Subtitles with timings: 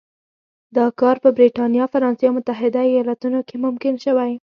[0.75, 4.31] دا کار په برېټانیا، فرانسې او متحده ایالتونو کې ممکن شوی.